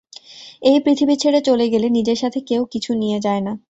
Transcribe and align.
এই 0.61 0.77
পৃথিবী 0.79 1.15
ছেড়ে 1.15 1.39
চলে 1.41 1.65
গেলে 1.69 1.87
নিজের 1.89 2.17
সাথে 2.17 2.39
কেউ 2.41 2.61
কিছু 2.65 2.91
নিয়ে 2.93 3.19
যায় 3.19 3.41
না। 3.41 3.53